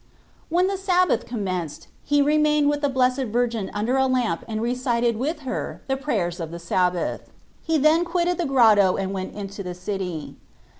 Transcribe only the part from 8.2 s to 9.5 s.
the grotto and went